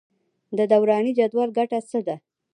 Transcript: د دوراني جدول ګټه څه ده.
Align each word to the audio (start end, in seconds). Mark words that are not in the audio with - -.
د 0.57 0.59
دوراني 0.71 1.11
جدول 1.19 1.49
ګټه 1.57 1.79
څه 1.89 1.99
ده. 2.07 2.15